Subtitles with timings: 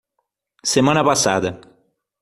[0.73, 1.61] Semana passada